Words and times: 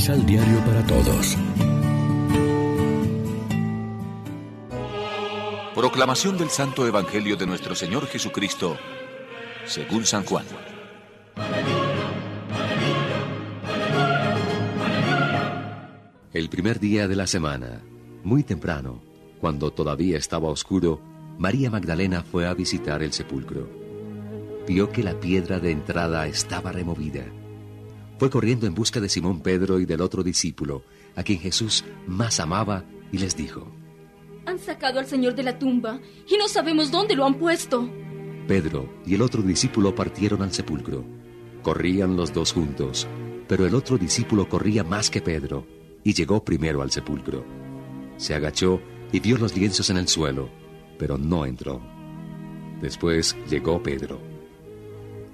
Misal 0.00 0.24
Diario 0.24 0.64
para 0.64 0.82
Todos. 0.86 1.36
Proclamación 5.74 6.38
del 6.38 6.48
Santo 6.48 6.86
Evangelio 6.86 7.36
de 7.36 7.46
nuestro 7.46 7.74
Señor 7.74 8.06
Jesucristo, 8.06 8.78
según 9.66 10.06
San 10.06 10.24
Juan. 10.24 10.46
El 16.32 16.48
primer 16.48 16.80
día 16.80 17.06
de 17.06 17.16
la 17.16 17.26
semana, 17.26 17.82
muy 18.24 18.42
temprano, 18.42 19.02
cuando 19.38 19.70
todavía 19.70 20.16
estaba 20.16 20.48
oscuro, 20.48 21.02
María 21.36 21.70
Magdalena 21.70 22.22
fue 22.22 22.46
a 22.46 22.54
visitar 22.54 23.02
el 23.02 23.12
sepulcro. 23.12 23.68
Vio 24.66 24.90
que 24.90 25.02
la 25.02 25.20
piedra 25.20 25.60
de 25.60 25.72
entrada 25.72 26.26
estaba 26.26 26.72
removida. 26.72 27.26
Fue 28.20 28.30
corriendo 28.30 28.68
en 28.68 28.74
busca 28.74 29.00
de 29.00 29.08
Simón 29.08 29.40
Pedro 29.40 29.80
y 29.80 29.86
del 29.86 30.00
otro 30.00 30.22
discípulo, 30.22 30.84
a 31.16 31.24
quien 31.24 31.40
Jesús 31.40 31.84
más 32.06 32.38
amaba, 32.38 32.84
y 33.10 33.18
les 33.18 33.34
dijo, 33.34 33.66
Han 34.46 34.60
sacado 34.60 35.00
al 35.00 35.06
Señor 35.06 35.34
de 35.34 35.42
la 35.42 35.58
tumba 35.58 35.98
y 36.28 36.36
no 36.36 36.46
sabemos 36.46 36.92
dónde 36.92 37.16
lo 37.16 37.26
han 37.26 37.38
puesto. 37.38 37.90
Pedro 38.46 38.88
y 39.04 39.14
el 39.14 39.22
otro 39.22 39.42
discípulo 39.42 39.94
partieron 39.94 40.42
al 40.42 40.52
sepulcro. 40.52 41.04
Corrían 41.62 42.14
los 42.14 42.32
dos 42.32 42.52
juntos, 42.52 43.08
pero 43.48 43.66
el 43.66 43.74
otro 43.74 43.98
discípulo 43.98 44.48
corría 44.48 44.84
más 44.84 45.10
que 45.10 45.20
Pedro 45.20 45.66
y 46.04 46.14
llegó 46.14 46.44
primero 46.44 46.82
al 46.82 46.92
sepulcro. 46.92 47.44
Se 48.18 48.36
agachó 48.36 48.80
y 49.12 49.18
vio 49.18 49.38
los 49.38 49.56
lienzos 49.56 49.90
en 49.90 49.96
el 49.96 50.06
suelo 50.06 50.60
pero 51.00 51.16
no 51.16 51.46
entró. 51.46 51.80
Después 52.82 53.34
llegó 53.48 53.82
Pedro. 53.82 54.20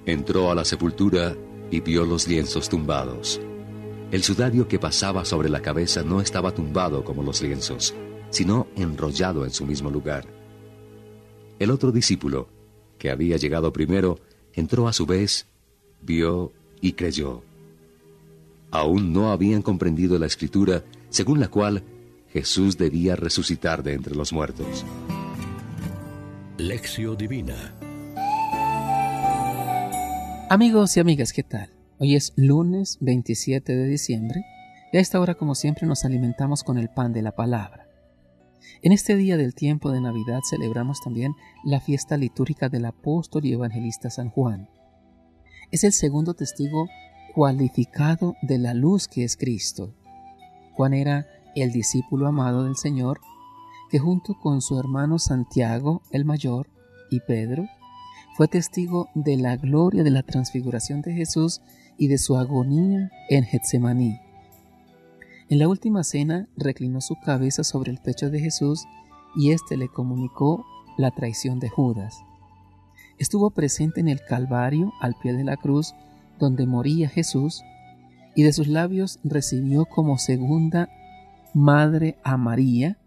Entró 0.06 0.52
a 0.52 0.54
la 0.54 0.64
sepultura 0.64 1.36
y 1.70 1.80
vio 1.80 2.04
los 2.04 2.28
lienzos 2.28 2.68
tumbados. 2.68 3.40
El 4.10 4.22
sudario 4.22 4.68
que 4.68 4.78
pasaba 4.78 5.24
sobre 5.24 5.48
la 5.48 5.60
cabeza 5.60 6.02
no 6.02 6.20
estaba 6.20 6.52
tumbado 6.52 7.04
como 7.04 7.22
los 7.22 7.42
lienzos, 7.42 7.94
sino 8.30 8.68
enrollado 8.76 9.44
en 9.44 9.50
su 9.50 9.66
mismo 9.66 9.90
lugar. 9.90 10.26
El 11.58 11.70
otro 11.70 11.90
discípulo, 11.90 12.48
que 12.98 13.10
había 13.10 13.36
llegado 13.36 13.72
primero, 13.72 14.18
entró 14.52 14.88
a 14.88 14.92
su 14.92 15.06
vez, 15.06 15.46
vio 16.02 16.52
y 16.80 16.92
creyó. 16.92 17.42
Aún 18.70 19.12
no 19.12 19.30
habían 19.32 19.62
comprendido 19.62 20.18
la 20.18 20.26
escritura 20.26 20.84
según 21.08 21.40
la 21.40 21.48
cual 21.48 21.82
Jesús 22.32 22.76
debía 22.76 23.16
resucitar 23.16 23.82
de 23.82 23.94
entre 23.94 24.14
los 24.14 24.32
muertos. 24.32 24.84
Lección 26.58 27.16
Divina. 27.16 27.75
Amigos 30.48 30.96
y 30.96 31.00
amigas, 31.00 31.32
¿qué 31.32 31.42
tal? 31.42 31.72
Hoy 31.98 32.14
es 32.14 32.32
lunes 32.36 32.98
27 33.00 33.74
de 33.74 33.88
diciembre 33.88 34.44
y 34.92 34.96
a 34.96 35.00
esta 35.00 35.18
hora 35.18 35.34
como 35.34 35.56
siempre 35.56 35.88
nos 35.88 36.04
alimentamos 36.04 36.62
con 36.62 36.78
el 36.78 36.88
pan 36.88 37.12
de 37.12 37.20
la 37.20 37.32
palabra. 37.32 37.88
En 38.80 38.92
este 38.92 39.16
día 39.16 39.36
del 39.36 39.56
tiempo 39.56 39.90
de 39.90 40.00
Navidad 40.00 40.42
celebramos 40.48 41.00
también 41.00 41.34
la 41.64 41.80
fiesta 41.80 42.16
litúrgica 42.16 42.68
del 42.68 42.84
apóstol 42.84 43.44
y 43.44 43.54
evangelista 43.54 44.08
San 44.08 44.30
Juan. 44.30 44.68
Es 45.72 45.82
el 45.82 45.92
segundo 45.92 46.34
testigo 46.34 46.86
cualificado 47.34 48.36
de 48.40 48.58
la 48.58 48.72
luz 48.72 49.08
que 49.08 49.24
es 49.24 49.36
Cristo. 49.36 49.96
Juan 50.74 50.94
era 50.94 51.26
el 51.56 51.72
discípulo 51.72 52.28
amado 52.28 52.62
del 52.62 52.76
Señor 52.76 53.20
que 53.90 53.98
junto 53.98 54.34
con 54.40 54.62
su 54.62 54.78
hermano 54.78 55.18
Santiago 55.18 56.02
el 56.12 56.24
mayor 56.24 56.68
y 57.10 57.18
Pedro, 57.18 57.66
fue 58.36 58.48
testigo 58.48 59.08
de 59.14 59.38
la 59.38 59.56
gloria 59.56 60.04
de 60.04 60.10
la 60.10 60.22
transfiguración 60.22 61.00
de 61.00 61.14
Jesús 61.14 61.62
y 61.96 62.08
de 62.08 62.18
su 62.18 62.36
agonía 62.36 63.10
en 63.30 63.44
Getsemaní. 63.44 64.20
En 65.48 65.58
la 65.58 65.68
última 65.68 66.04
cena 66.04 66.46
reclinó 66.54 67.00
su 67.00 67.14
cabeza 67.24 67.64
sobre 67.64 67.90
el 67.90 67.98
pecho 67.98 68.28
de 68.28 68.40
Jesús 68.40 68.84
y 69.34 69.52
éste 69.52 69.78
le 69.78 69.88
comunicó 69.88 70.66
la 70.98 71.12
traición 71.12 71.60
de 71.60 71.70
Judas. 71.70 72.18
Estuvo 73.18 73.50
presente 73.50 74.00
en 74.00 74.08
el 74.08 74.20
Calvario 74.22 74.92
al 75.00 75.14
pie 75.14 75.32
de 75.32 75.44
la 75.44 75.56
cruz 75.56 75.94
donde 76.38 76.66
moría 76.66 77.08
Jesús 77.08 77.62
y 78.34 78.42
de 78.42 78.52
sus 78.52 78.68
labios 78.68 79.18
recibió 79.24 79.86
como 79.86 80.18
segunda 80.18 80.90
madre 81.54 82.18
a 82.22 82.36
María, 82.36 82.98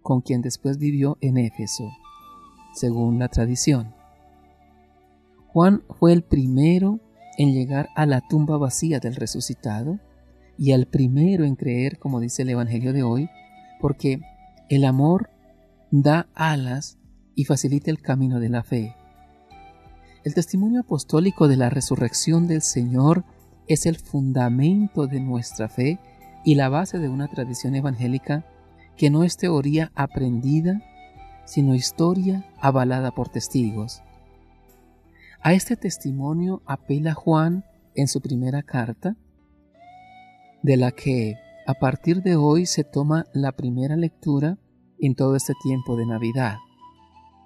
con 0.00 0.22
quien 0.22 0.40
después 0.40 0.78
vivió 0.78 1.18
en 1.20 1.36
Éfeso, 1.36 1.90
según 2.72 3.18
la 3.18 3.28
tradición. 3.28 3.97
Juan 5.58 5.82
fue 5.98 6.12
el 6.12 6.22
primero 6.22 7.00
en 7.36 7.52
llegar 7.52 7.88
a 7.96 8.06
la 8.06 8.20
tumba 8.20 8.56
vacía 8.58 9.00
del 9.00 9.16
resucitado 9.16 9.98
y 10.56 10.70
el 10.70 10.86
primero 10.86 11.44
en 11.44 11.56
creer, 11.56 11.98
como 11.98 12.20
dice 12.20 12.42
el 12.42 12.50
Evangelio 12.50 12.92
de 12.92 13.02
hoy, 13.02 13.28
porque 13.80 14.20
el 14.68 14.84
amor 14.84 15.30
da 15.90 16.28
alas 16.36 17.00
y 17.34 17.44
facilita 17.44 17.90
el 17.90 18.00
camino 18.00 18.38
de 18.38 18.48
la 18.50 18.62
fe. 18.62 18.94
El 20.22 20.32
testimonio 20.32 20.82
apostólico 20.82 21.48
de 21.48 21.56
la 21.56 21.70
resurrección 21.70 22.46
del 22.46 22.62
Señor 22.62 23.24
es 23.66 23.84
el 23.86 23.96
fundamento 23.96 25.08
de 25.08 25.18
nuestra 25.18 25.68
fe 25.68 25.98
y 26.44 26.54
la 26.54 26.68
base 26.68 27.00
de 27.00 27.08
una 27.08 27.26
tradición 27.26 27.74
evangélica 27.74 28.46
que 28.96 29.10
no 29.10 29.24
es 29.24 29.36
teoría 29.36 29.90
aprendida, 29.96 30.80
sino 31.46 31.74
historia 31.74 32.48
avalada 32.60 33.10
por 33.10 33.28
testigos. 33.28 34.04
A 35.40 35.52
este 35.52 35.76
testimonio 35.76 36.62
apela 36.66 37.14
Juan 37.14 37.64
en 37.94 38.08
su 38.08 38.20
primera 38.20 38.62
carta, 38.64 39.16
de 40.62 40.76
la 40.76 40.90
que 40.90 41.36
a 41.66 41.74
partir 41.74 42.22
de 42.22 42.34
hoy 42.34 42.66
se 42.66 42.82
toma 42.82 43.24
la 43.32 43.52
primera 43.52 43.96
lectura 43.96 44.58
en 44.98 45.14
todo 45.14 45.36
este 45.36 45.54
tiempo 45.62 45.96
de 45.96 46.06
Navidad. 46.06 46.56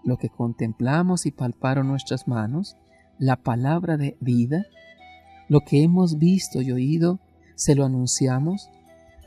Lo 0.05 0.17
que 0.17 0.31
contemplamos 0.31 1.27
y 1.27 1.33
palparon 1.33 1.89
nuestras 1.89 2.27
manos, 2.27 2.77
la 3.19 3.37
palabra 3.37 3.99
de 3.99 4.17
vida, 4.21 4.65
lo 5.49 5.61
que 5.61 5.83
hemos 5.83 6.19
visto 6.19 6.63
y 6.63 6.73
oído, 6.73 7.21
se 7.57 7.75
lo 7.75 7.85
anunciamos 7.85 8.71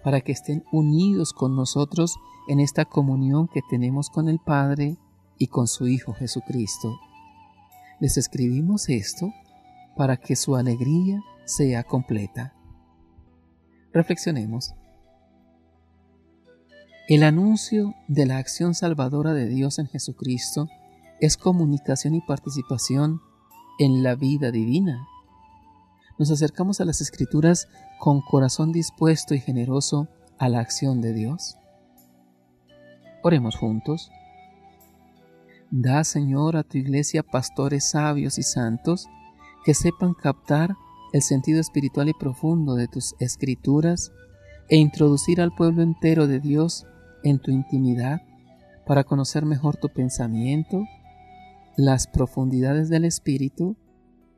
para 0.04 0.22
que 0.22 0.32
estén 0.32 0.64
unidos 0.72 1.34
con 1.34 1.56
nosotros 1.56 2.16
en 2.48 2.60
esta 2.60 2.86
comunión 2.86 3.48
que 3.48 3.62
tenemos 3.70 4.10
con 4.10 4.28
el 4.28 4.40
Padre 4.40 4.98
y 5.38 5.48
con 5.48 5.68
su 5.68 5.88
Hijo 5.88 6.14
Jesucristo. 6.14 6.98
Les 8.00 8.18
escribimos 8.18 8.90
esto 8.90 9.34
para 9.96 10.18
que 10.18 10.36
su 10.36 10.56
alegría 10.56 11.22
sea 11.46 11.84
completa. 11.84 12.54
Reflexionemos. 13.94 14.74
El 17.08 17.24
anuncio 17.24 17.94
de 18.08 18.26
la 18.26 18.38
acción 18.38 18.74
salvadora 18.74 19.34
de 19.34 19.48
Dios 19.48 19.80
en 19.80 19.88
Jesucristo 19.88 20.68
es 21.22 21.38
comunicación 21.38 22.16
y 22.16 22.22
participación 22.22 23.22
en 23.80 24.04
la 24.04 24.16
vida 24.16 24.52
divina 24.52 25.08
nos 26.18 26.32
acercamos 26.32 26.80
a 26.80 26.86
las 26.86 27.02
escrituras 27.02 27.68
con 28.00 28.22
corazón 28.22 28.72
dispuesto 28.72 29.36
y 29.36 29.40
generoso 29.42 30.08
a 30.38 30.48
la 30.48 30.60
acción 30.60 31.02
de 31.02 31.14
Dios? 31.14 31.58
Oremos 33.22 33.58
juntos. 33.58 34.10
Da, 35.72 36.04
Señor, 36.04 36.56
a 36.56 36.64
tu 36.64 36.78
iglesia 36.78 37.24
pastores 37.24 37.90
sabios 37.90 38.38
y 38.38 38.44
santos 38.44 39.08
que 39.64 39.74
sepan 39.74 40.14
captar 40.14 40.76
el 41.12 41.22
sentido 41.22 41.60
espiritual 41.60 42.10
y 42.10 42.14
profundo 42.14 42.76
de 42.76 42.88
tus 42.88 43.16
escrituras 43.20 44.12
e 44.70 44.78
introducir 44.78 45.42
al 45.42 45.54
pueblo 45.54 45.82
entero 45.82 46.28
de 46.28 46.40
Dios 46.40 46.86
en 47.24 47.40
tu 47.40 47.52
intimidad 47.52 48.22
para 48.86 49.04
conocer 49.04 49.46
mejor 49.46 49.78
tu 49.78 49.90
pensamiento, 49.90 50.84
las 51.76 52.08
profundidades 52.08 52.90
del 52.90 53.06
Espíritu 53.06 53.76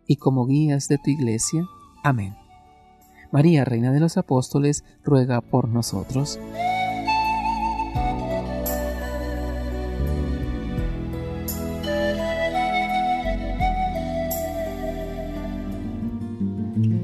y 0.05 0.15
como 0.15 0.45
guías 0.45 0.87
de 0.87 0.97
tu 0.97 1.09
iglesia. 1.09 1.65
Amén. 2.03 2.35
María, 3.31 3.65
Reina 3.65 3.91
de 3.91 3.99
los 3.99 4.17
Apóstoles, 4.17 4.85
ruega 5.03 5.41
por 5.41 5.67
nosotros. 5.67 6.39